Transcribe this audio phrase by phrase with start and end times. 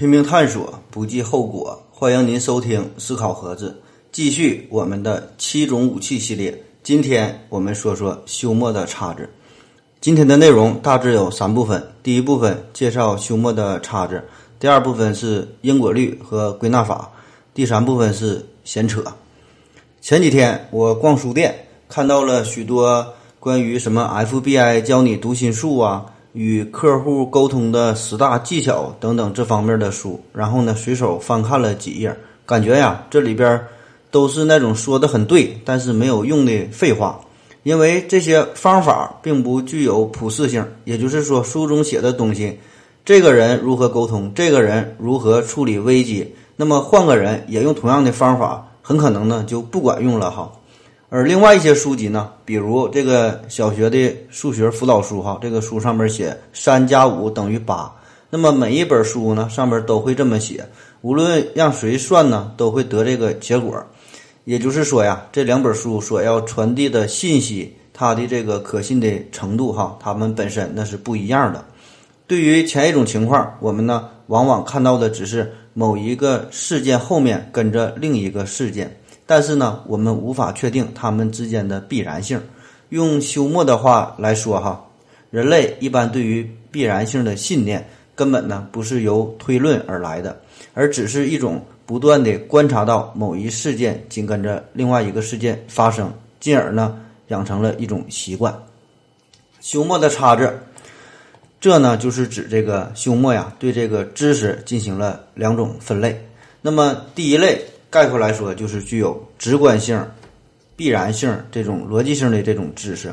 [0.00, 1.78] 拼命探索，不计后果。
[1.90, 3.78] 欢迎您收听思考盒子，
[4.10, 6.58] 继续我们的七种武器系列。
[6.82, 9.28] 今天我们说说休谟的叉子。
[10.00, 14.16] 今天的内容大致有三部分：第一部分介绍休谟的叉子；
[14.58, 17.12] 第二部分是因果律和归纳法；
[17.52, 19.04] 第三部分是闲扯。
[20.00, 21.54] 前几天我逛书店，
[21.90, 23.06] 看到了许多
[23.38, 26.06] 关于什么 FBI 教你读心术啊。
[26.32, 32.16] 与客户沟通的十大技巧等等这方面的书，然后呢，随手翻看了几页，
[32.46, 33.60] 感觉呀，这里边
[34.10, 37.20] 都是那种说的很对，但是没有用的废话。
[37.62, 42.58] 因为这些方法并不具有普适性，也就是说，书中写的东西，
[43.04, 50.50] 这个人如何沟通，这个人如何处理危机，那么换个人也用同样的方法，很可能呢就不管用了哈。
[51.12, 57.92] 而另外一些书籍呢，比如这个小学的数学辅导书哈，这个书上面写三加五等于八，
[58.30, 60.64] 那么每一本书呢上面都会这么写，
[61.00, 63.84] 无论让谁算呢，都会得这个结果。
[64.44, 71.64] 也就是说呀，这两本书所要传递的信息，它的这个可信的程度哈，它们本身那是不一样的。
[72.28, 78.96] 对于前一种情况，我们呢往往看到的只是某一个事件后面跟着另一个事件。
[79.30, 82.42] 但是呢，我们无法确定它们之间的必然性。
[82.88, 84.84] 用休谟的话来说，哈，
[85.30, 90.36] 人类一般对于必然性的信念，根本呢不是由推论而来的，
[90.74, 98.52] 而只是一种不断的观察到某一事件紧跟着另外一个事件发生，进而呢养成了一种习惯。
[99.60, 100.52] 休谟的叉子，
[101.60, 106.20] 这呢就是指这个休谟呀对这个知识进行了两种分类。
[106.60, 107.64] 那么第一类。
[107.90, 110.00] 概括来说，就是具有直观性、
[110.76, 113.12] 必然性这种逻辑性的这种知识，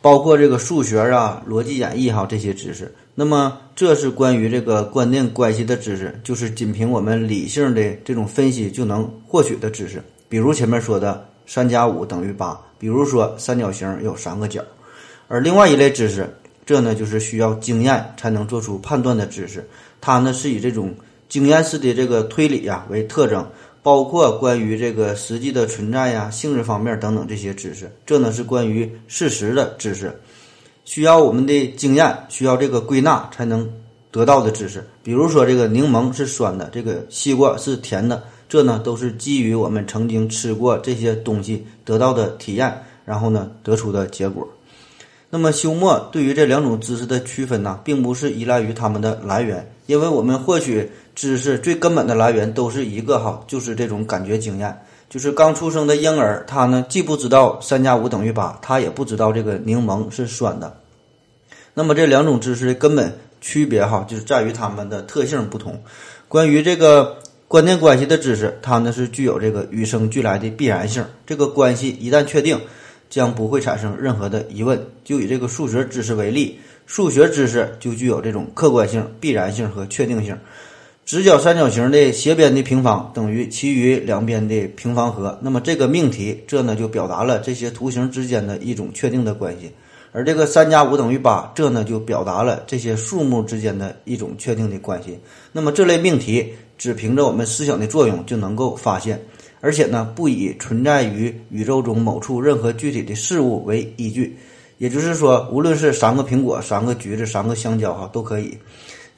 [0.00, 2.92] 包括这个数学啊、逻辑演绎哈这些知识。
[3.14, 10.02] 那么，这是关于这个观念关系的知识，就是仅凭我们理性的这种分析就能获取的知识。
[10.28, 14.64] 比如前面说的三加五等于八，比如说三角形有三个角。
[15.28, 16.26] 而另外一类知识，
[16.64, 19.68] 这呢就是需要经验才能做出判断的知识，
[20.00, 20.94] 它呢是以这种
[21.28, 23.46] 经验式的这个推理呀为特征。
[23.82, 30.12] 包括关于这个实际的存在呀、性质方面等等这些知识，这呢是关于事实的知识，
[30.84, 33.66] 需要我们的经验，需要这个归纳才能
[34.10, 34.84] 得到的知识。
[35.02, 44.46] 比如说，这个柠檬是酸的，这个西瓜是甜的，这呢都是基于我们曾经吃过这些东西得到的体验，然后呢得出的结果。
[45.30, 50.90] 那么，休谟对于这两种知识的区分呢，并不是依赖于它们的来源，因为我们获取
[51.20, 54.74] 知识最根本的来源都是一个哈，就是这种感觉经验。
[55.10, 60.74] 就是刚出生的婴儿，他呢既不知道三加五等于八，他也不知道这个柠檬是酸的。
[61.74, 65.78] 那么这两种知识的根本区别哈，就是在于它们的特性不同。
[66.26, 71.04] 关于这个关键关系的知识，它呢是具有这个与生俱来的必然性。
[71.26, 72.58] 这个关系一旦确定。
[73.10, 74.80] 将不会产生任何的疑问。
[75.02, 80.38] 就以这个数学知识为例，数学知识就具有这种客观性、必然性和确定性。
[81.04, 85.36] 直角三角形的斜边的平方等于其余两边的平方和。
[85.42, 89.70] 那么这个命题，这呢就表达了这些图形之间的一种确定的关系。
[90.12, 95.18] 而这个三加五等于八，这呢就表达了这些数目之间的一种确定的关系。
[95.52, 99.20] 那么这类命题，只凭着我们思想的作用就能够发现。
[99.60, 104.36] 而且呢，不以存在于宇宙中某处任何具体的事物为依据，
[104.78, 108.56] 也就是说，无论是三个苹果、三个橘子、三个香蕉，哈，都可以。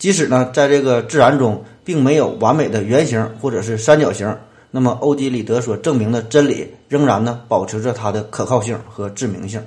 [0.02, 4.36] 即使呢，在这个自然中并没有完美的圆形或者是三角形，
[4.68, 9.62] 那么欧几里得所证明的真理仍然呢，保持着它的可靠性和致命性。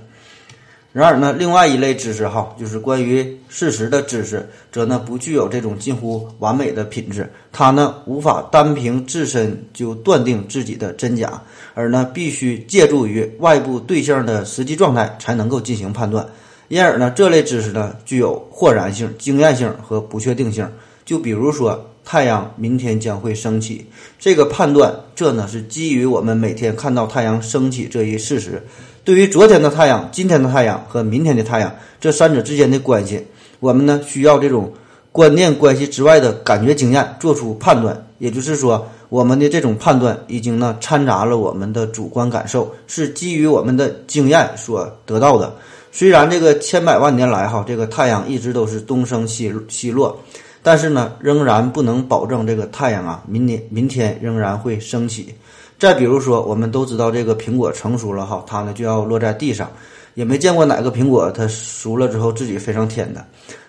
[0.91, 7.31] 然而呢，另外一类知识哈，就是关于事实的知识，则呢不具有这种近乎完美的品质。
[7.53, 11.41] 它呢无法单凭自身就断定自己的真假，
[11.73, 16.27] 而呢必须借助于外部对象的实际状态才能够进行判断。
[16.67, 20.67] 因而呢，这类知识呢具有豁然性、经验性和不确定性。
[21.05, 23.85] 就比如说，太阳明天将会升起，
[24.17, 28.61] 这个判断，这呢是基于我们每天看到太阳升起这一事实。
[29.03, 33.23] 对于昨天的太阳、今天的太阳和明天的太阳这三者之间的关系，
[33.59, 34.73] 我们呢需要这种
[35.11, 38.03] 观念关系之外的感觉经验做出判断。
[38.17, 45.53] 也就是说，我们的这种判断已经呢掺杂了我们的主观感受，是基于我们的经验所得到的。
[45.97, 50.19] 虽然这个千百万年来哈，这个太阳一直都是东升西西落，
[50.61, 55.33] 但是呢，仍然不能保证这个太阳啊，明年明天仍然会升起。
[55.79, 59.71] 再比如说，我们都知道这个苹果成熟了哈，它呢就要落在地上，
[60.15, 63.25] 也没见过哪个苹果它熟了之后自己飞上天的。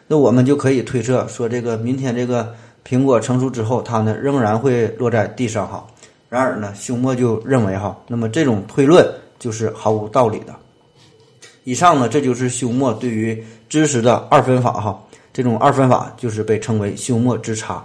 [0.08, 2.52] 那我们就可以推测说，这个明天这个
[2.84, 5.86] 苹果成熟之后，它呢仍然会落在地上哈。
[6.28, 9.08] 然而呢，休谟就认为哈，那么这种推论
[9.38, 10.52] 就是毫无道理的。
[11.66, 14.96] 以上呢，这就是休谟对于知识的二分法哈。
[15.32, 17.84] 这种二分法就是被称为休谟之差。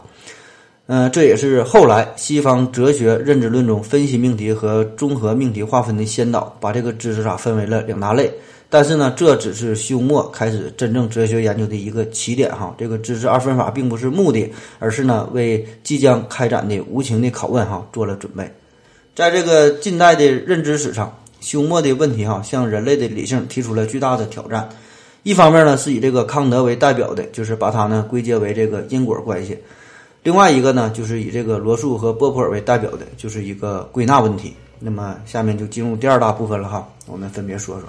[0.85, 8.31] 嗯，这也是后来西方哲学认知论中分析命题和综合命题划分的先导，把这个知识差分为了两大类。
[8.69, 12.75] 但是呢，这只是休谟开始真正哲学研究的一个起点哈。
[12.77, 14.47] 这个知识二分法并不是目的，
[14.77, 18.47] 而是呢为即将开展的无情的拷问哈做了准备。
[19.15, 24.69] 在这个近代的认知史上，休谟的问题哈向人类的理性提出了巨大的挑战。
[25.23, 29.53] 一方面呢是以这个康德为代表的，就是把它呢归结为这个因果关系；
[30.23, 34.53] 另外一个呢就是以这个罗素和波普尔为代表的，就是一个归纳问题。
[34.79, 37.83] 那么下面就进入第二大部分了哈，我们分别说说。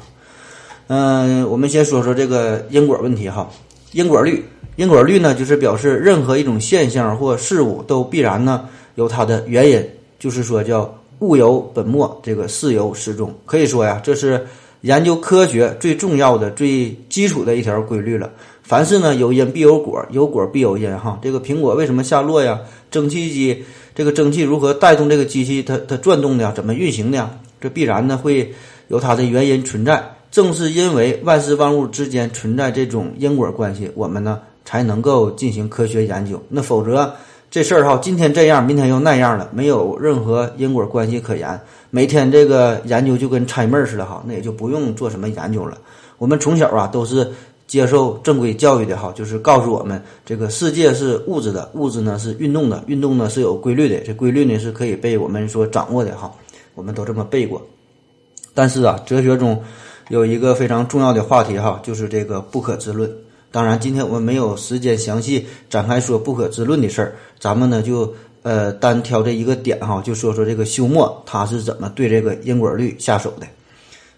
[0.88, 3.48] 嗯，我们先说说这个因果问题哈。
[3.92, 4.42] 因果律，
[4.76, 9.86] 因果律呢，就是表示任何一种现象或事物都必然呢有它的原因，
[10.18, 13.32] 就是说叫物有本末，这个事有始终。
[13.46, 14.44] 可以说呀，这是
[14.80, 18.28] 研究科学最重要的、最基础的一条规律了。
[18.62, 21.18] 凡事呢有因必有果，有果必有因哈。
[21.22, 22.58] 这个苹果为什么下落呀？
[22.90, 23.64] 蒸汽机
[23.94, 26.52] 这个蒸汽如何带动这个机器它它转动的呀？
[26.54, 27.30] 怎么运行的呀？
[27.60, 28.52] 这必然呢会
[28.88, 30.04] 有它的原因存在。
[30.32, 36.42] 正是因为万事万物之间存在这种因果关系，我们呢才能够进行科学研究。
[36.48, 37.14] 那否则
[37.52, 41.60] 这事儿哈，今天这样，明天又那样了，没有任何因果关系可言。
[41.90, 45.76] 每天这个研究就跟猜闷儿似的哈，那也就不用做什么研究了。
[46.16, 47.30] 我们从小啊都是
[47.66, 56.32] 接受正规教育的哈，就是告诉我们这个世界是物质的，物质呢是运动的，运动呢是有规律的，这规律呢是可以被我们所掌握的哈。
[56.74, 57.60] 我们都这么背过。
[58.54, 59.62] 但是啊，哲学中。
[60.08, 63.10] 有一个非常重要的话题哈，就是这个不可知论。
[63.52, 68.12] 当然，今天我们没有时间详细展开说不可知论的事儿，咱们呢就
[68.42, 73.46] 呃单挑这一个点哈，就说说这个休谟他是怎么对这个因果律下手的。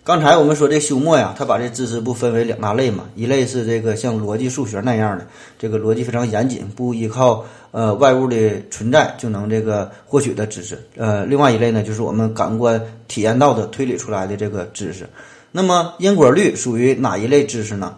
[0.05, 5.27] 刚才我们说这休谟呀，他把这知识不分为两大类嘛，一类是这个像逻辑数学那样的，
[5.59, 10.79] 这个逻辑非常严谨，不依靠呃外物的存在就能这个获取的知识。
[10.97, 15.09] 呃，另外一类呢，就是我们感官体验到的推理出来的这个知识。
[15.51, 17.97] 那么因果律属于哪一类知识呢？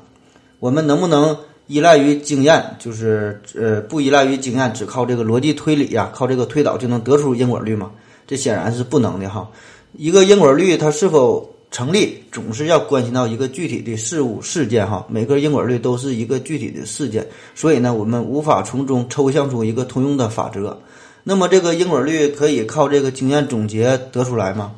[0.58, 1.37] 我们能不能
[1.67, 2.64] 依赖于经验？
[2.79, 7.91] 就是呃，不依赖于经验，只靠这个逻辑推理呀，靠这个推导就能得出因果律吗？
[8.26, 9.49] 这显然是不能的哈。
[9.93, 15.05] 一个因果律它是否成立，总是要关系到一个具体的事物事件哈。
[15.08, 20.79] 每个因果律都是一个具体的事件，所以呢，我们无法从中抽象出一个通用的法则。
[21.25, 24.73] 那么这个因果律可以靠这个经验总结得出来吗？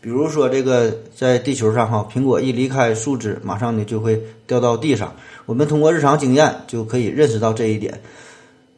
[0.00, 5.12] 比如说，这个在地球上哈，苹果一离开树枝，马上呢就会掉到地上。
[5.44, 8.00] 我们通过日常经验就可以认识到这一点。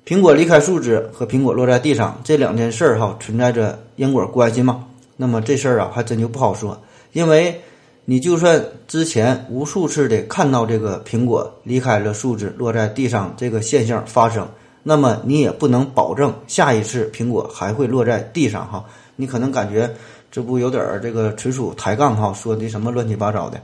[0.06, 4.86] 苹果离开树枝和苹果落在地上这两件事儿哈，存在着因果关系吗？
[5.16, 6.80] 那么这事儿啊，还真就不好说。
[7.12, 7.60] 因为
[8.06, 14.48] 你就算之前无数次的看到这个苹果离开了树枝落在地上这个现象发生，
[14.82, 18.82] 那么你也不能保证下一次苹果还会落在地上哈。
[19.16, 19.94] 你可能感觉。
[20.30, 23.60] 这不有点儿这个纯属抬杠哈，说的什么乱七八糟的。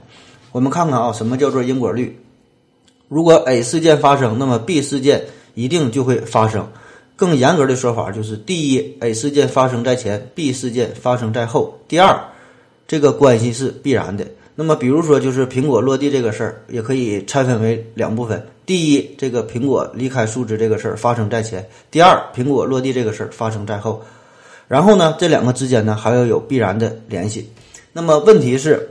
[0.51, 2.19] 我们看看啊，什么叫做因果律？
[3.07, 6.67] 如果 A 事件发生，那么 B 事件一定就会发生。
[7.15, 11.79] 更严格的说法就是：第一，A 事件发生在前，B 事件发生在后。
[11.87, 12.19] 第二，
[12.87, 14.27] 这个关系是必然的。
[14.55, 24.03] 那么，比如说就是苹果落地这个事儿，也可以拆分为两部分：第一，这个苹果离开树枝这个事儿发生在前；第二，苹果落地这个事儿发生在后。
[24.67, 27.49] 然后呢，这两个之间呢还要有必然的联系。
[27.93, 28.89] 那么问题是，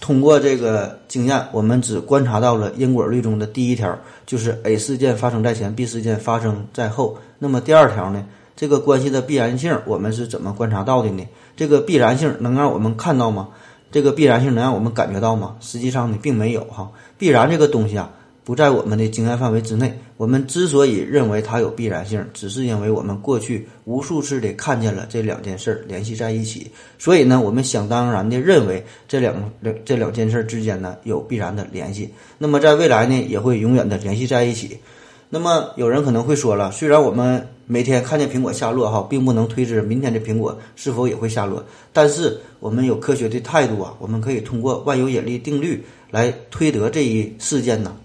[0.00, 7.18] 通过这个经验，我们只观察到了因果律中的第一条，就是 A 事件发生在前，B 事件发生在后。
[7.38, 11.26] 那么第二条呢，这个关系的必然性，我们是怎么观察到的呢？
[11.56, 13.48] 这个必然性能让我们看到吗？
[13.90, 15.56] 这个必然性能让我们感觉到吗？
[15.60, 16.90] 实际上呢，并没有哈。
[17.18, 18.10] 必然这个东西啊。
[18.46, 19.92] 不在我们的经验范围之内。
[20.16, 32.08] 我们之所以认为它有必然性，只是因为我们过去无数次的看见了这两件事儿联系在一起，所以呢，我们想当然的认为这两两这两件事之间呢有必然的联系。
[32.38, 34.78] 那么在未来呢，也会永远的联系在一起。
[35.28, 41.62] 那么有人可能会说了，虽然我们每天看见苹果下落哈，并不能推知明天的苹果是否也会下落，
[41.92, 47.96] 但是我们有科学的态度啊，我们可以通过万有引力定律来推得这一事件呢。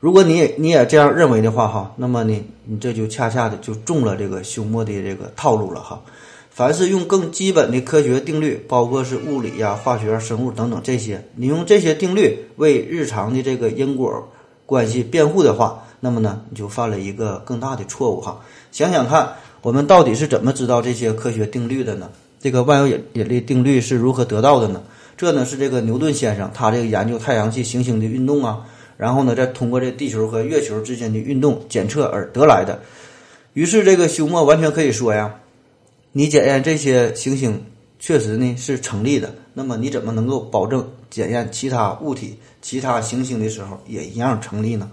[0.00, 6.00] 如果你也你也这样认为的话，哈，那么呢，你这就恰恰的就中了这个休谟的这个套路了，哈。
[6.48, 14.26] 凡是用更基本的科学定律，包括是物理呀、化学、生物等等这些，你用这些定律为日常的这个因果
[14.64, 18.40] 关系辩护的话，那么呢，你就犯了一个更大的错误哈。
[18.72, 22.10] 想想看，我们到底是怎么知道这些科学定律的呢？
[22.40, 24.82] 这个万有引引力定律是如何得到的呢？
[25.18, 28.64] 这呢是这个牛顿先生他这个研究太阳系行星的运动啊，
[29.00, 32.78] 然后呢再通过这地球和月球之间的运动检测而得来的。
[33.54, 35.34] 于是这个休谟完全可以说呀，
[36.12, 37.64] 你检验这些行星
[37.98, 44.90] 确实呢是成立的，那么你怎么能够保证检验其他物体、其他行星的时候也一样成立呢？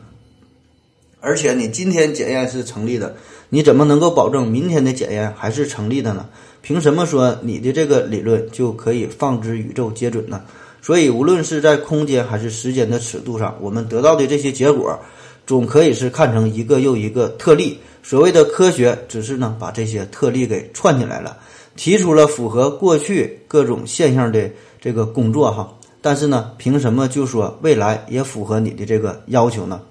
[1.20, 3.14] 而且你今天检验是成立的，
[3.50, 6.30] 你怎么能够保证明天的检验还是成立的呢？
[6.62, 10.44] 凭什么说你的这个理论就可以放之宇宙皆准呢？
[10.88, 14.98] 所以，无论是在空间还是时间的尺度上，我们得到的这些结果，
[15.46, 17.78] 总可以是看成一个又一个特例。
[18.02, 21.36] 所谓的科学，只是呢把这些特例给串起来了，
[21.76, 25.70] 提出了符合过去各种现象的这个工作哈。
[26.00, 29.82] 但是呢，凭什么就说未来也符合你的这个要求呢？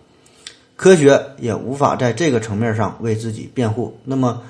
[0.76, 4.40] 科学也无法在这个层面上为自己辩护，那么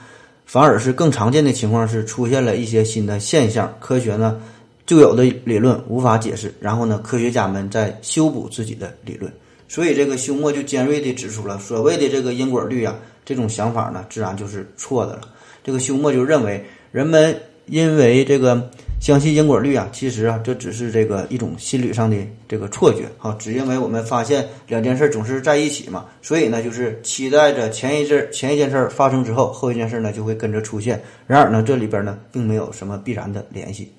[0.44, 4.40] 反而是更常见的情况是出现了一些新的现象，科学呢
[4.86, 9.30] 就有的理论无法解释，然后呢科学家们在修补自己的理论，
[9.68, 15.22] 所以这个休谟就尖锐地指出了所谓的这个因果律啊，这种想法呢自然就是错的了。
[15.62, 18.70] 这个休谟就认为人们因为这个。
[18.98, 22.16] 相信因果律啊，其实啊，这只是这个一种心理上的
[22.48, 31.00] 这个错觉哈，只因为我们发现两件事总是在一起嘛，所以呢，就是期待着前一阵前一件事儿发生之后，后一件事儿呢就会跟着出现。
[31.26, 33.92] 然而呢，这里边呢并没有什么必然的联系。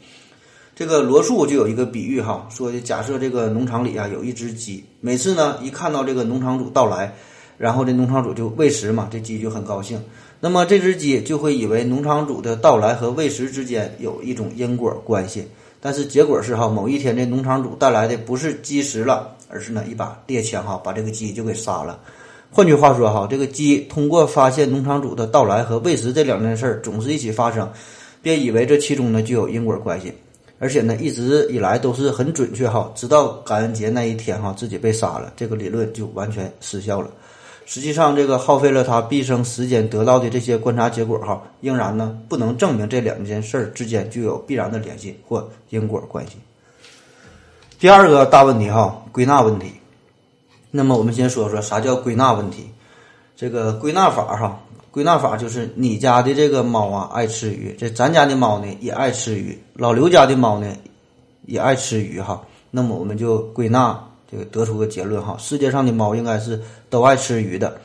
[0.78, 7.12] 这个罗素就有一个比喻哈，说的假设这个农场里啊有一只鸡，每次呢一看到这个农场主到来，
[7.58, 10.00] 然后这农场主就喂食嘛，这鸡就很高兴。
[10.40, 15.48] 那么这只鸡就会以为农场主的到来和喂食之间有一种因果关系，
[15.82, 22.00] 但是结果是哈，某一天这农场主带来的不是鸡食了，而是呢一把猎枪哈，把这个鸡就给杀了。
[22.52, 27.68] 换句话说哈，这个鸡通过发现农场主的到来和喂食这两件事儿总是一起发生，
[28.22, 30.14] 便以为这其中呢就有因果关系，
[30.60, 37.10] 而且呢一直以来都是很准确哈，直到感恩节那一天哈自己被杀了，这个理论就完全失效了。
[37.66, 46.38] 实际上，这个耗费了他毕生时间得到的这些观察结果，哈，仍然呢不能证明这两件事儿之间具有必然的联系或因果关系。
[47.78, 49.74] 第二个大问题，哈，归纳问题。
[50.72, 52.70] 那么我们先说说啥叫归纳问题。
[53.36, 54.60] 这个归纳法，哈，
[54.98, 60.76] 归纳法就是你家的这个猫啊爱吃鱼，这咱家的猫呢也爱吃鱼，老刘家的猫呢
[61.46, 62.42] 也爱吃鱼，哈。
[62.72, 64.04] 那么我们就归纳。
[64.32, 67.80] 这个得出个结论哈，世界上的猫应该是都爱吃鱼的，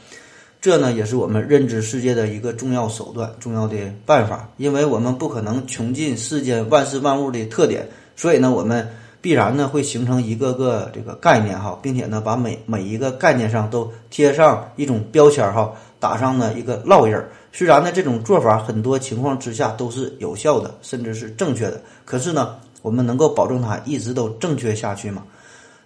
[0.58, 3.76] 这呢也是我们认知世界的一个重要手段、重要的
[4.06, 4.48] 办法。
[4.56, 8.88] 因为我们不可能穷尽世间万事万物的特点，所以呢，我们
[9.20, 17.30] 必然呢会形成一个个这个概念哈，并且呢把每每一个概念上都贴上一种标签哈，打上呢一个烙印儿。
[17.52, 25.22] 虽然呢这种做法很多情况之下都是有效的，甚至是正确的，可是呢，我们能够保证它一直都正确下去吗？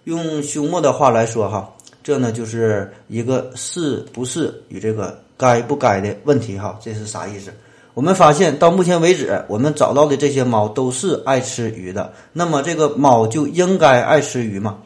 [0.05, 1.69] 用休谟的话来说，哈，
[2.01, 7.51] 这呢就是一个是不是与这个该不该的问题，哈，这是啥意思？
[7.93, 14.77] 我们发现到目前为止，我们找到的这些猫都是爱吃鱼的，那么这个猫就应该爱吃鱼吗？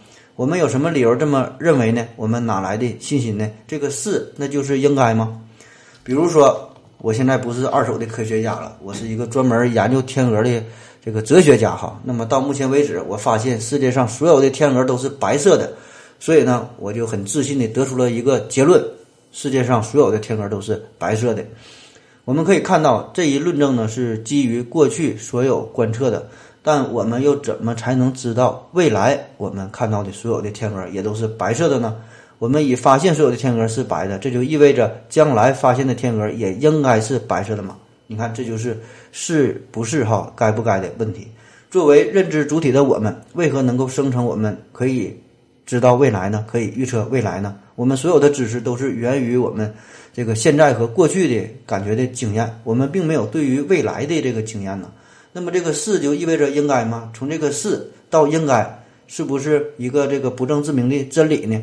[0.41, 2.03] 我们有什么理由这么认为呢？
[2.15, 3.47] 我们哪来的信心呢？
[3.67, 5.39] 这个是那就是应该吗？
[6.03, 6.67] 比如说，
[6.97, 10.63] 我现在不是二手的科学家了，我是一个专门研究天鹅的。
[11.05, 15.71] 这个哲学家哈，那么到目前为止，我发现世界上所有的天鹅都是白色的，
[16.19, 18.83] 所以呢，我就很自信的得出了一个结论：
[19.31, 21.45] 世界上所有的天鹅都是白色的。
[22.25, 26.27] 我们可以看到，这一论证呢是基于过去所有观测的，
[26.63, 31.95] 但我们又怎么才能知道未来我们看到的所有的天鹅也都是白色的呢？
[32.37, 37.77] 我们已发现所有的天鹅是白的，这就意味着将来发现的天鹅也应该是白色的吗？
[38.07, 38.79] 你看，这就是
[39.11, 41.27] 是不是哈该不该的问题。
[41.69, 45.15] 作为认知主体的我们，为何能够生成我们可以
[45.65, 46.43] 知道未来呢？
[46.47, 47.55] 可以预测未来呢？
[47.75, 49.73] 我们所有的知识都是源于我们
[50.11, 54.91] 这个现在和过去的感觉的经验，我们并没有对于未来的这个经验呢。
[55.33, 57.09] 那么这个是就意味着应该吗？
[57.13, 61.61] 从这个是到应该，是不是一个这个不证自明的真理呢？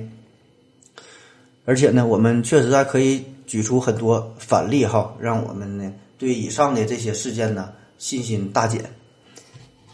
[1.64, 5.92] 而且呢，我们确实还可以举出很多反例哈，让我们呢。
[6.16, 8.82] 对以上的这些事件呢，信心大减。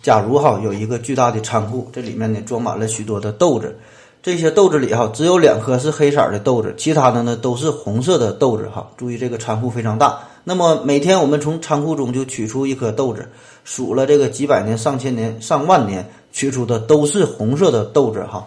[0.01, 3.77] 假如哈有一个巨大的仓库，这里面呢装满了许多的豆子，
[4.23, 8.89] 这些豆子里哈只有两颗是黑色的豆子，其他的呢都是红色的豆子哈。
[8.97, 13.27] 注意这个仓库非常大，那么每天我们从仓库中就取出一颗豆子，
[13.65, 18.47] 数了这个几百年、上千年、上万年，取出的都是红色的豆子哈。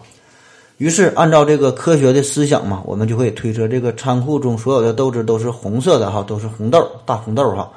[0.78, 7.68] 于是按照这个科学的思想嘛，我们就可以推测这个仓库中所有的豆子都是红色的哈，都是红豆大红豆哈，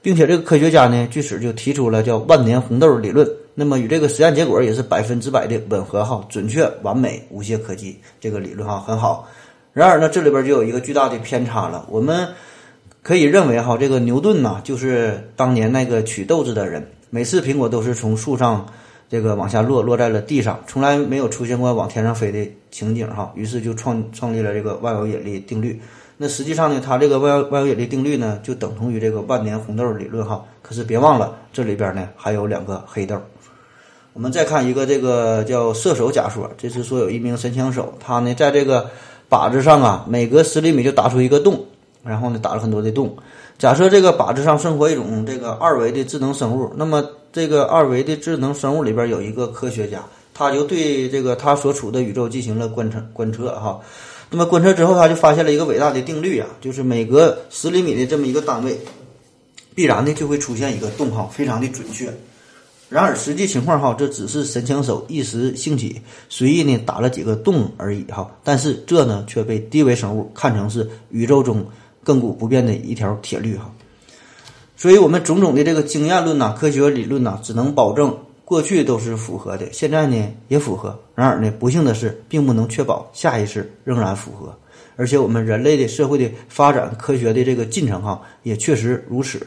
[0.00, 3.28] 并且这个科学家呢，据此就提出了叫万年红豆理论。
[3.56, 7.98] 那么与这个实验结果也是百分之百的吻合哈，准确完美，无懈可击。
[8.20, 9.28] 这个理论哈很好。
[9.72, 11.84] 然而呢，这里边就有一个巨大的偏差了。
[11.90, 12.28] 我们
[13.04, 16.82] 可以认为哈，这个牛顿呐，就是当年那个取豆子的人。
[17.10, 18.64] 每次苹果都是从树上
[19.10, 23.30] 这个往下落，落在了地上，从来没有出现过往天上飞的情景哈。
[23.36, 25.78] 于是就创创立了这个万有引力定律。
[26.16, 30.42] 那实际上呢，它这个万有万有引力定律呢，就等同于这个万年红豆理论哈。
[30.62, 33.20] 可是别忘了，这里边呢还有两个黑豆。
[34.14, 38.88] 我们再看一个这个叫射手假说，这是说有一名神枪手，他呢在这个
[39.28, 41.66] 靶子上啊，每隔十厘米就打出一个洞，
[42.04, 43.16] 然后呢打了很多的洞。
[43.58, 53.80] 假设这个靶子上生活一种这个二维的智能生物，那么这个二维的智能生物里边有一个科学家，他就对这个他所处的宇宙进行了观测观测哈。
[54.30, 58.76] 那么观测之后，他就发现了一个伟大的定律啊，就是每隔十厘米的这么一个单位，
[59.74, 62.12] 必然的就会出现一个洞哈，非常的准确。
[62.88, 68.28] 然而实际情况哈，这只是神枪手一时兴起，随意呢打了几个洞而已哈。
[68.42, 71.64] 但是这呢却被低维生物看成是宇宙中
[72.04, 73.70] 亘古不变的一条铁律哈。
[74.76, 80.98] 所以，我们种种的这个经验论呐、科学理论呐，只能保证过去都是符合的，现在呢也符合。
[81.14, 84.54] 然而呢，不幸的是，并不能确保下一次仍然符合。
[84.96, 89.40] 而且，我们人类的社会的发展、科学的这个进程哈，也确实如此。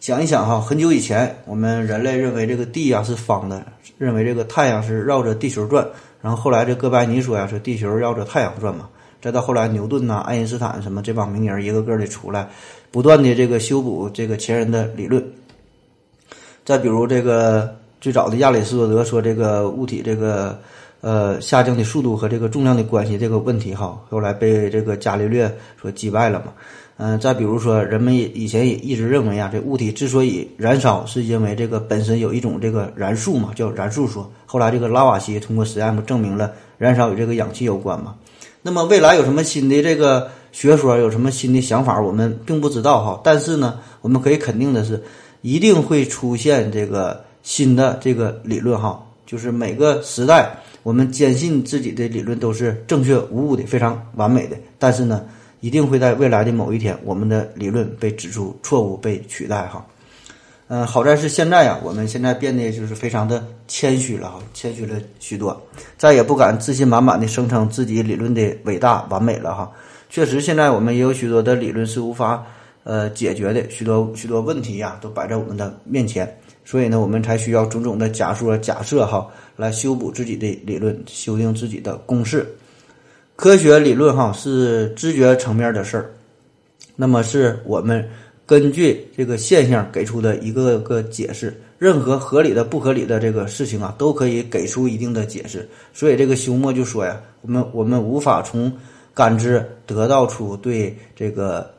[0.00, 3.64] 想一想哈，很久以前，我们人类认为这个地呀是方的，
[3.98, 5.86] 认为这个太阳是绕着地球转。
[6.20, 8.88] 然后后来这哥白尼说呀，说地球绕着太阳转嘛。
[9.20, 12.48] 再到后来牛顿呐、爱因斯坦什么这帮名人一个个的出来，
[12.90, 15.24] 不断的这个修补这个前人的理论。
[16.64, 20.58] 再比如这个最早的亚里士多德说这个物体这个
[21.00, 26.52] 呃下降的速度和这个重量的关系这个问题哈，后来被这个伽利略所击败了嘛。
[27.02, 34.30] 嗯，再比如说，人们以前也一直认为啊，这物体之所以燃烧，是因为这个本身有一种这个燃素嘛，叫燃素说。
[34.44, 38.14] 后来这个拉瓦锡通过实验不证明了燃烧与这个氧气有关嘛。
[38.62, 43.20] 那么未来有什么新的这个学说，有什么新的想法，我们并不知道哈。
[43.24, 45.02] 但是呢，我们可以肯定的是，
[45.42, 49.04] 一定会出现这个新的这个理论哈。
[49.26, 54.56] 就是每个时代，我们坚信自己的理论都是正确无误的，非常完美的。
[54.78, 55.24] 但是呢。
[55.62, 59.84] 一定会在未来的某一天，我们的理论被指出错误，被取代哈。
[60.72, 65.60] 嗯，好在是现在呀，我们现在变得就是非常的谦虚了哈，谦虚了许多，
[65.98, 69.68] 再也不敢自信满满的声称自己理论的伟大完美了哈。
[70.10, 72.46] 确实，现在我们也有许多的理论是无法
[72.84, 82.46] 呃解决的，许多许多问题呀都摆在我们的面前，所以呢，我们才需要种种的假说假设哈，来修补自己的理论，修订自己的公式。
[83.34, 86.12] 科学理论哈是知觉层面的事儿，
[86.94, 88.08] 那么是我们
[88.50, 91.56] 根据这个现象给出的一个个解释。
[91.78, 95.68] 任何合理的、不合理的这个事情啊，都可以给出一定的解释。
[95.94, 98.70] 所以这个休谟就说呀，我们我们无法从
[99.14, 101.70] 感知得到出对这个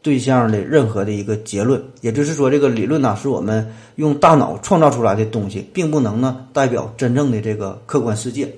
[0.00, 1.82] 对象的任何的一个结论。
[2.02, 8.48] 也就是说，这个理论呢是我们用大脑创造出来的东西，并不能呢代表真正的这个客观世界。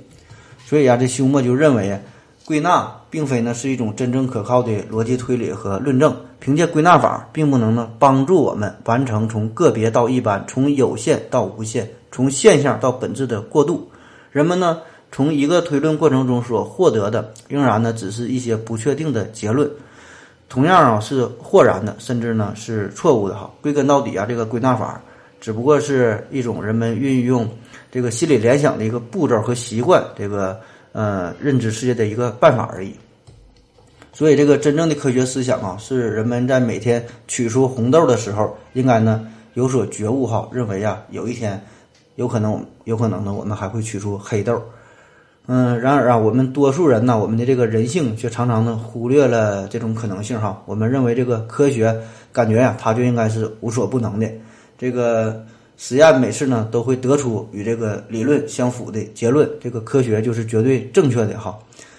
[0.66, 1.98] 所以啊，这休谟就认为。
[2.46, 13.88] 归纳并非呢是一种真正可靠的逻辑推理和论证，凭借归纳法并不能呢帮助我们完成从个别到一般、从有限到无限、从现象到本质的过渡。
[14.32, 14.80] 人们呢
[15.12, 19.70] 从一个推论过程中所获得的，仍然呢只是一些不确定的结论，
[20.48, 23.48] 同样啊是豁然的，甚至呢是错误的哈。
[23.62, 25.00] 归根到底啊，这个归纳法
[25.40, 27.48] 只不过是一种人们运用
[27.92, 30.58] 这个心理联想的一个步骤和习惯，这个。
[30.94, 32.94] 呃，认知世界的一个办法而已。
[34.12, 40.48] 所以，这个真正的科学思想啊，是人们在每天取出红豆的时候，应该呢有所觉悟哈。
[40.52, 41.60] 认为啊，有一天
[42.14, 44.62] 有可能，有可能呢，我们还会取出黑豆。
[45.46, 50.62] 嗯，然而啊，我们多数人呢，我们的这个人性却常常呢忽略了这种可能性哈。
[50.64, 51.92] 我们认为这个科学
[52.32, 54.30] 感觉呀，它就应该是无所不能的。
[54.78, 55.44] 这个。
[55.76, 61.58] 实验每次呢都会得出与这个理论相符的结论，这个科学就是绝对正确的哈。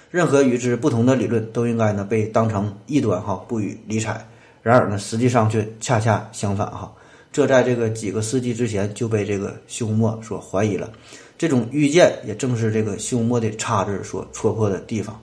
[0.10, 4.26] 任何与之不同的理论都应该呢被当成异端哈，不予理睬。
[4.64, 6.92] 然而呢，实际上却恰恰相反哈。
[7.32, 10.90] 这在这个几个世纪之前就被这个休谟所怀疑了。
[11.38, 15.20] 这种预见也正是这个休谟的叉子所戳破的地方。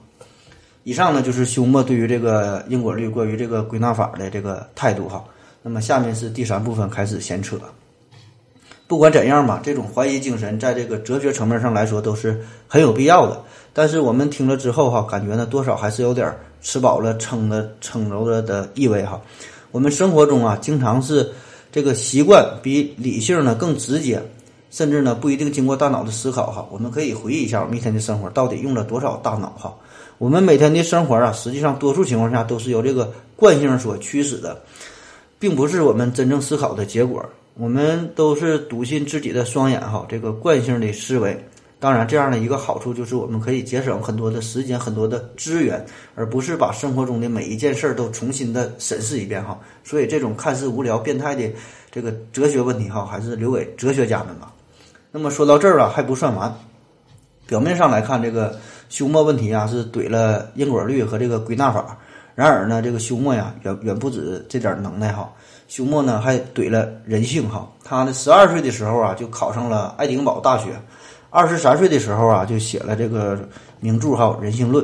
[0.83, 5.25] 以上呢就是休谟对于这个因果律关于这个归纳法的这个态度哈。
[5.63, 7.57] 那么下面是第三部分开始闲扯。
[8.87, 13.41] 不管怎样吧，这种怀疑精神在这个哲学层面上来说都是很有必要的。
[13.71, 19.19] 但是我们听了之后哈，感觉呢多少还是有点吃饱了撑的撑着了的意味哈。
[19.71, 21.27] 我们生活中啊，经常是
[21.71, 24.21] 这个习惯比理性呢更直接，
[24.69, 26.67] 甚至呢不一定经过大脑的思考哈。
[26.69, 29.73] 我们可以回忆一下我们一天的生活到底用了多少大脑哈。
[30.19, 34.61] 我们每天的生活啊，实际上多数情况下都是由这个惯性所驱使的，
[35.39, 37.25] 并不是我们真正思考的结果。
[37.55, 41.37] 我们都是笃信自己的双眼哈，这个惯性的思维。
[41.79, 45.85] 当然，这样的一个好处就是我们可以节省很多的时间、很多的资源，
[46.15, 49.59] 而不是把生活中的每一件事儿都重新的审视一遍哈。
[49.83, 51.47] 所以，这种看似无聊、变态的
[51.91, 54.53] 这个哲学问题哈，还是留给哲学家们吧。
[55.11, 56.51] 那么说到这儿了还不算完，
[57.45, 61.99] 表面上来看，这个休谟问题啊是怼了因果律和这个归纳法。
[62.33, 65.31] 然而呢，这个休谟呀远远不止这点能耐哈。
[65.67, 70.69] 休谟呢还怼了人性哈，他呢十二岁的时候啊就考上了爱丁堡大学，
[71.29, 73.39] 二十三岁的时候啊就写了这个
[73.79, 74.83] 名著哈《人性论》。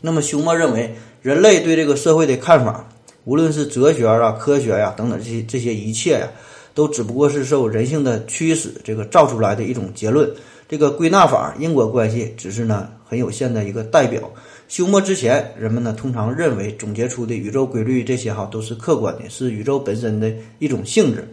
[0.00, 2.84] 那么休谟认为，人类对这个社会的看法，
[3.24, 6.28] 无论是哲学啊、科学呀等等这些这些一切呀，
[6.74, 10.30] 都只不过是受人性的驱使这个造出来的一种结论。
[10.68, 14.32] 这个归纳法因果关系只是呢很有限的一个代表。
[14.68, 21.28] 休谟之前，人们呢通常认为总结出的宇宙规律这些哈都是客观的，是宇宙本身的一种性质。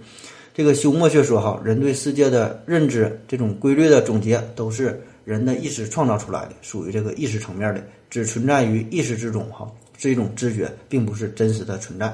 [0.54, 9.66] 这个休谟却说哈，人对世界的认知这种规律的总结都是人的意识创造出来的，属于这个意识层面的，只存在于意识之中哈，
[9.98, 12.14] 是一种知觉，并不是真实的存在。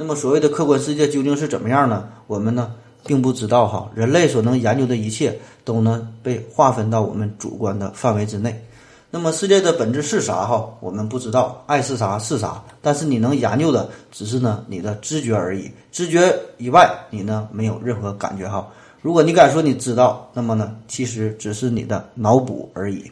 [0.00, 2.08] 那么所谓的客观世界究竟是怎么样呢？
[2.26, 2.72] 我们呢
[3.04, 3.86] 并不知道哈。
[3.94, 8.64] 人类所能研究的一切都能被划分到我们主观的范围之内。
[9.10, 10.46] 那么世界的本质是啥？
[10.46, 12.64] 哈，我们不知道，爱是啥是啥。
[12.80, 18.66] 但是你能研究的只是呢你的知觉而已，知觉以外，你呢没有任何感觉哈。
[19.02, 23.04] 如果你敢说你知道，那么呢其实只是你的脑补而已。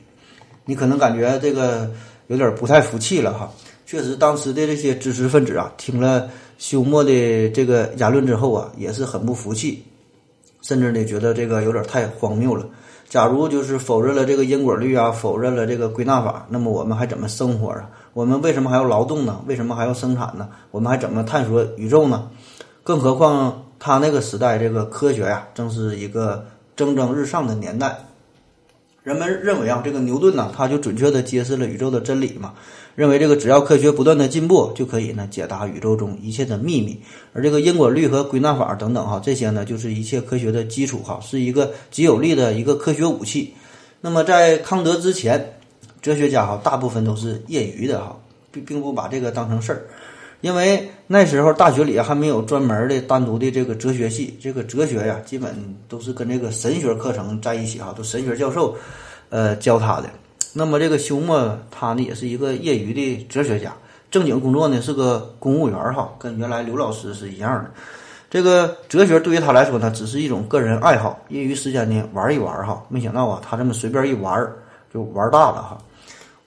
[0.64, 1.90] 你可能感觉这个
[2.28, 3.52] 有点不太服气了哈。
[3.84, 9.82] 确实，当时的这些知识分子啊，听了休谟的这个言论之后啊，也是很不服气，
[10.60, 12.66] 甚至呢觉得这个有点太荒谬了。
[13.08, 17.88] 假如就是否认了这个因果律啊，否认了这个归纳法，那么我们还怎么生活啊？
[18.12, 19.40] 我们为什么还要劳动呢？
[19.46, 20.46] 为什么还要生产呢？
[20.70, 22.28] 我们还怎么探索宇宙呢？
[22.82, 26.44] 更何况他那个时代，这个科学呀，正是一个
[26.76, 27.96] 蒸蒸日上的年代。
[29.08, 32.52] 人们认为啊，这个牛顿呢，他就准确的揭示了宇宙的真理嘛。
[32.94, 37.00] 认为这个只要科学不断的进步，就可以呢解答宇宙中一切的秘密。
[37.32, 43.54] 而这个因果律和归纳法等等哈，这些呢就是一切科学的基础哈，是一个极有力的一个科学武器。
[44.02, 45.54] 那么在康德之前，
[46.02, 48.14] 哲学家哈大部分都是业余的哈，
[48.52, 49.86] 并并不把这个当成事儿，
[50.40, 55.52] 因为那时候大学里还没有专门的单独的这个哲学系，这个哲学呀基本
[55.88, 58.76] 都是跟这个神学课程在一起哈，都神学教授
[59.30, 60.08] 呃教他的。
[60.52, 63.74] 那么这个休谟他呢也是一个业余的哲学家，
[64.10, 67.70] 正经工作呢是个公务员哈，跟原来刘老师是一样的。
[68.30, 72.82] 这个哲学对于他来说呢，只是一种个人爱好，业余时间呢玩一玩哈。
[72.88, 74.46] 没想到啊，他这么随便一玩
[74.92, 75.78] 就玩大了哈。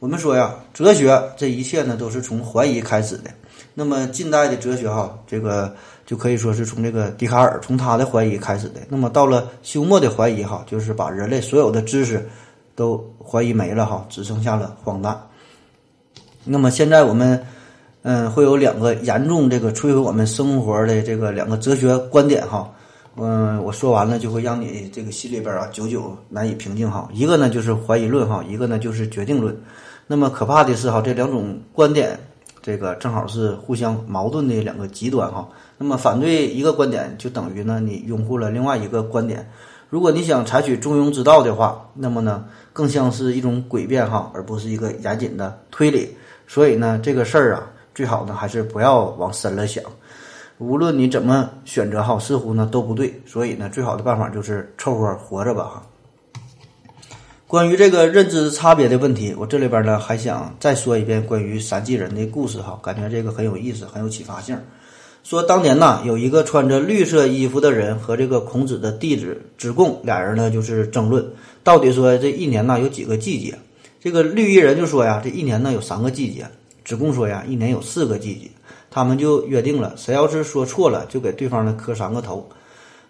[0.02, 3.30] 我们说呀，哲学这一切呢都是从怀疑开始的。
[3.76, 5.72] 那么近代的哲学哈，这个
[6.08, 8.82] 就可以说是从这个笛卡尔从他的怀疑开始的。
[8.90, 12.28] 那么到了休谟的怀疑哈，就是把人类所有的知识。
[12.74, 15.16] 都怀疑没了哈，只剩下了荒诞。
[16.46, 17.46] 那么现在我们，
[18.02, 22.74] 嗯，会有两个严重这个摧毁我们生活的这个两个哲学观点哈。
[23.18, 27.08] 嗯，我说完了就会让你这个心里边啊久久难以平静哈。
[27.14, 29.56] 一个呢就是怀疑论哈，一个呢就是决定论。
[30.12, 32.20] 那么可怕的是哈，这两种观点
[32.62, 35.48] 这个正好是互相矛盾的两个极端哈。
[35.78, 39.50] 那么反对一个观点，就等于呢你拥护了另外一个观点。
[39.90, 42.44] 如果你想采取中庸之道的话，那么呢，
[42.74, 46.14] 更像是一种诡辩哈，而不是一个严谨的推理。
[46.46, 49.82] 所以呢，这个事儿啊，最好呢还是不要往深了想。
[50.58, 53.18] 无论你怎么选择哈，似乎呢都不对。
[53.26, 55.82] 所以呢，最好的办法就是凑合活着吧哈。
[57.52, 64.58] 关于这个认知差别的问题，我这里边呢还想再说一遍关于三季人的故事哈，感觉这个很有意思，很有启发性。
[65.22, 71.30] 说当年呐，有一个穿着绿色衣服的人和这个孔子的弟子子贡俩人呢，就是争论
[71.62, 73.54] 到底说这一年呐有几个季节。
[74.00, 76.48] 这个绿衣人就说呀，这一年呢有三个季节。
[76.86, 78.50] 子贡说呀，一年有四个季节。
[78.90, 82.48] 他们就约定了，谁要是说错了，就给对方呢磕三个头。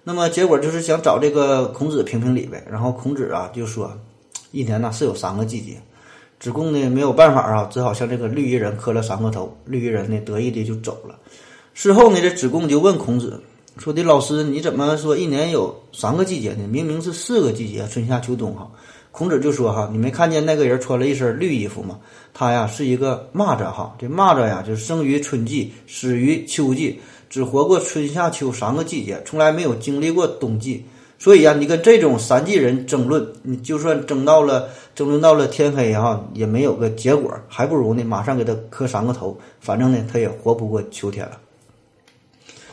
[0.04, 2.66] 那么结果就是想找这个孔子评评理呗。
[2.68, 3.96] 然后孔子啊就说，
[4.52, 5.78] 一年呢是有三个季节。
[6.40, 9.56] 子贡呢没有办法啊，只好向这个绿衣人磕了三个头。
[9.66, 11.16] 绿衣人呢得意的就走了。
[11.74, 13.42] 事后呢，这子贡就问孔子
[13.78, 16.68] 说的老师，你怎么说一年有三个季节呢？
[16.68, 18.70] 明明是四个季节，春夏秋冬哈。
[19.12, 22.00] 孔子就说哈，你没看见那个人穿了一身绿衣服吗？
[22.34, 30.84] 他呀是一个蚂蚱哈，这蚂蚱呀就生于春季，死于秋季，只活过春夏秋三个季节，从来没有经历过冬季。
[31.22, 41.38] 所以呀，你跟这种三季人争论，你就算争到了争论到了天黑哈，也没有个结果，还不如呢马上给他磕三个头，反正呢他也活不过秋天了。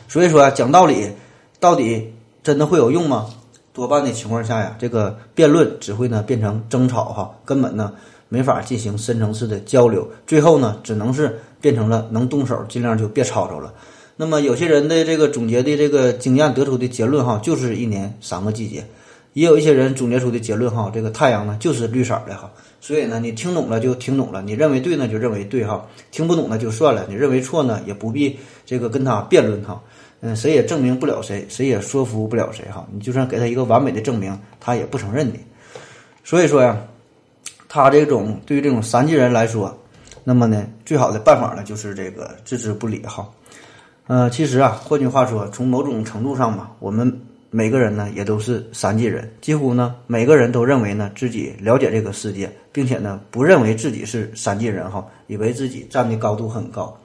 [0.07, 1.11] 所以说啊，讲道理，
[1.59, 3.27] 到底真的会有用吗？
[3.71, 7.93] 多半的情况下呀，这个辩论只会呢变成争吵哈，根本呢
[8.29, 13.71] 没法进行深层次的交流，最后呢只能是变成了能动手尽量就别吵吵了。
[14.21, 18.81] 那么有些人的这个总结的这个经验得出的结论哈，就是一年三个季节；
[19.31, 22.51] 也有一些人总结出的结论哈，这个太阳呢就是绿色的哈。
[22.81, 29.81] 所以呢，你听懂了就听懂了，你认为对呢就认为对哈，听不懂呢就算了，你认为错呢也不必这个跟他辩论哈。
[30.19, 32.85] 嗯，谁也证明不了谁，谁也说服不了谁哈。
[32.91, 35.39] 你就算给他一个完美的证明，他也不承认你。
[36.25, 36.77] 所以说呀，
[37.69, 39.73] 他这种对于这种三季人来说，
[40.25, 43.25] 那么呢，最好的办法呢就是这个置之不理哈。
[44.09, 56.99] 呃，其实啊，换句话说，从某种程度上嘛，我们每个人呢也都是三季人，几乎呢每个人都认为呢自己了解这个世界，并且呢不认为自己是三季人哈，以为自己站的高度很高，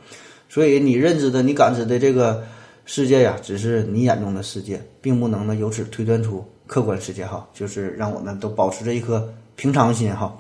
[0.49, 2.43] 所以你认知的、你感知的这个
[2.87, 10.35] 世界呀，只是你眼中的世界，并不能呢由此推断出客观世界哈，就是让我们都保持着一颗平常心哈，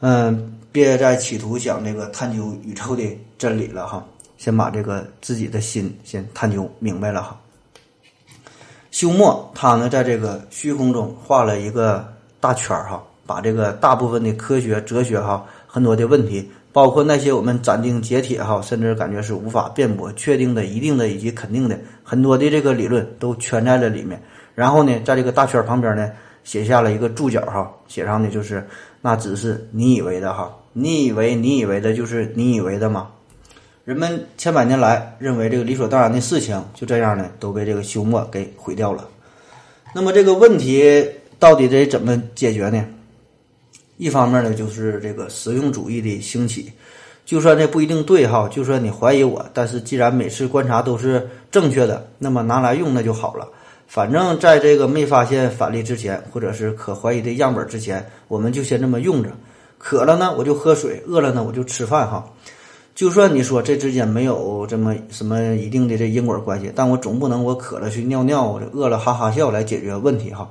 [0.00, 3.04] 嗯，别再企图想那个探究宇宙的
[3.38, 4.04] 真理了哈。
[4.36, 7.40] 先把这个自己的心先探究明白了哈。
[8.90, 12.06] 休谟他呢，在这个虚空中画了一个
[12.40, 24.18] 大圈儿哈，把这个大部分的科学、哲学哈，很多的问题，包括那些我们斩钉截铁哈，甚至感觉是无法辩驳、确定的、一定的以及肯定的很多的这个理论都圈在了里面。
[24.54, 26.10] 然后呢，在这个大圈旁边呢，
[26.42, 28.66] 写下了一个注脚哈，写上的就是
[29.02, 33.10] 那只是你以为的哈，你以为你以为的就是你以为的吗？
[33.86, 39.08] 人们千百年来认为这个理所当然的事情，就这样呢，都被这个休谟给毁掉了。
[39.94, 42.84] 那么这个问题到底得怎么解决呢？
[43.96, 46.72] 一方面呢，就是这个实用主义的兴起。
[47.24, 53.46] 就算这不一定对哈，就算你怀疑我，但是既然每次观察都是正确的，那么拿来用那就好了。
[53.86, 59.30] 反正在这个没发现反例之前，或者是可怀疑的样本之前，我们就先这么用着。
[59.78, 62.28] 渴了呢，我就喝水；饿了呢，我就吃饭哈。
[62.96, 70.50] 就算你说这之间没有这么什么一定的这因果关系，但我总不能我渴了去尿尿，我这饿了哈哈笑来解决问题哈。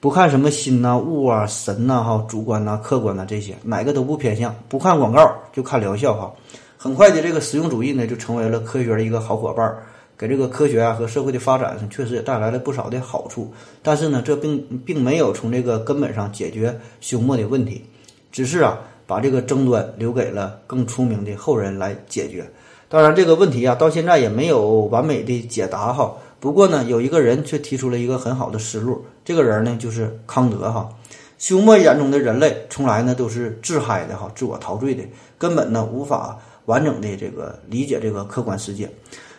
[0.00, 4.54] 不看什么心呐、物啊、神呐、哈主观呐、客观呐这些，哪个都不偏向。
[4.70, 6.32] 不看广告就看疗效哈。
[6.78, 9.76] 很快的，这个实用主义呢就成为了科学的一个好伙伴，
[10.16, 13.52] 给这个科学啊和社会的发展确实也带来了不少的好处。
[13.82, 17.84] 但是呢，这并并没有从这个根本上解决休谟的问题，
[18.32, 18.80] 只是啊。
[19.12, 22.50] 把这个争端留给了更出名的后人来解决。
[22.88, 26.14] 当然，这个问题啊，到现在也没有完美的解答哈。
[26.40, 29.04] 不过呢，有一个人却提出了一个很好的思路。
[29.22, 30.88] 这个人呢，就是康德哈。
[31.36, 35.02] 休谟眼中的人类，从来呢都是自嗨的哈，自我陶醉的，
[35.36, 38.88] 根本呢无法完整的这个理解这个客观世界。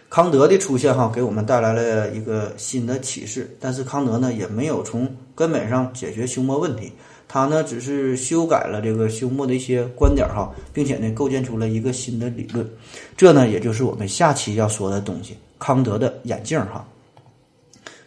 [0.08, 3.58] 康德的出现哈，给我们带来了一个新的启示。
[3.60, 6.92] 但是康德呢，也没有从根本上解决休谟问题。
[7.34, 12.64] 他呢，只是修改了这个休谟的一些观点哈，并且呢，构建出了一个新的理论。
[13.18, 16.86] 这呢，也就是我们下期要说的东西——康德的眼镜哈。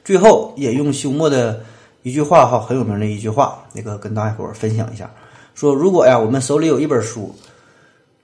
[0.04, 1.60] 最后，也用休谟的
[2.04, 5.10] 一句话哈，很有名的一句话，那个跟大家伙儿分享一下：
[5.56, 7.34] 说如果呀，我们手里有一本书，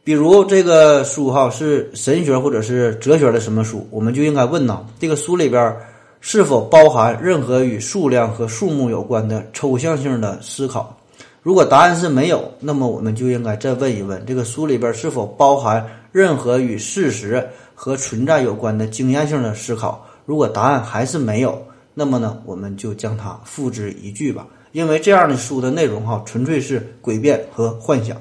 [0.04, 5.76] 比如这个书哈是神学或者是哲学的什么书，我们就应该问呐，这个书里边。
[6.24, 10.96] 是否包含任何与数量和数目有关的抽象性的思考？
[11.42, 20.06] 如果答案是没有，那么我们就应该再问一问：这个书里边是否包含任何与事实和存在有关的经验性的思考？
[20.24, 21.60] 如果答案还是没有，
[21.92, 24.46] 那么呢，我们就将它付之一炬吧。
[24.70, 28.16] 因为这样的书的内容哈，纯粹是诡辩和幻想。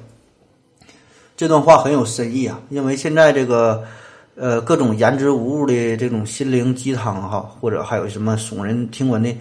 [1.37, 3.83] 这段话很有深意啊，因为现在这个。
[4.41, 9.32] 呃，各种言之无物的这种心灵鸡汤哈，或者还有什么耸人听闻的、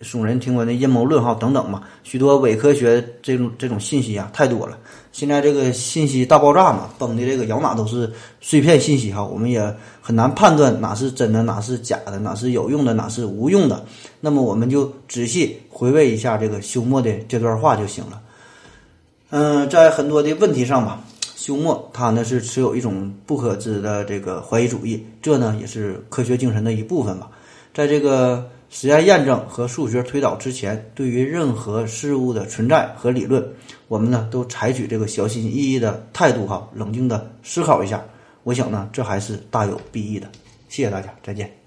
[0.00, 4.78] 耸人听闻的阴谋论哈等等嘛，许多伪科学这种这种信息啊太多了。
[5.12, 13.84] 现在这个信息大爆炸嘛，崩的这个摇哪都是碎片信息哈，我们也很难判断哪是真的，哪是假的，哪是有用的，哪是无用的。
[14.22, 18.22] 那么我们就仔细回味一下这个休谟的这段话就行了。
[19.28, 20.98] 嗯，在很多的问题上吧。
[21.36, 27.30] 休谟他呢是持有一种不可知的这个怀疑主义，这呢也是科学精神的一部分吧。
[27.74, 33.46] 在这个实验验证和数学推导之前，对于任何事物的存在和理论，
[33.86, 38.02] 我们呢都采取这个小心翼翼的态度哈，冷静的思考一下。
[38.42, 40.26] 我想呢，这还是大有裨益的。
[40.68, 41.65] 谢谢大家，再见。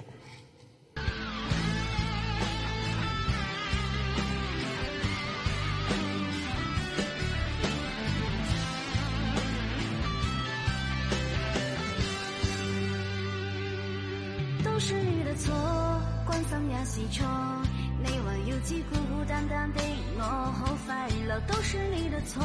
[22.30, 22.44] 错，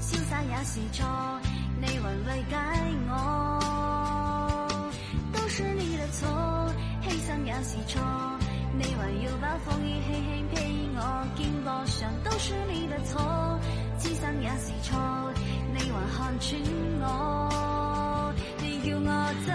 [0.00, 1.06] 潇洒也是错。
[1.80, 2.56] 你还慰解
[3.08, 3.12] 我，
[5.32, 6.28] 都是你的错，
[7.02, 8.02] 牺牲也是错。
[8.76, 10.54] 你还要把风雨轻轻披
[10.96, 10.98] 我
[11.36, 13.20] 肩膊上，都是你的错，
[14.00, 14.98] 痴心也是错。
[15.72, 16.60] 你还看穿
[17.00, 17.04] 我，
[18.60, 19.08] 你叫我？
[19.46, 19.48] 怎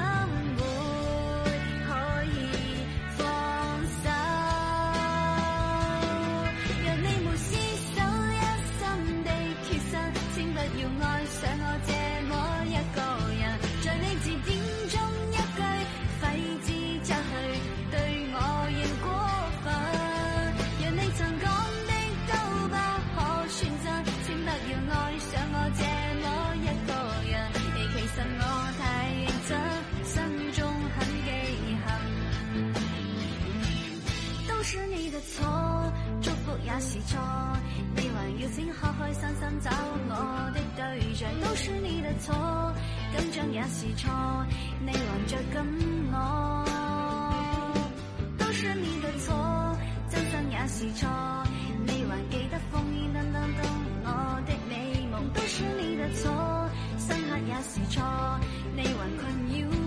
[58.75, 59.78] 你还困扰。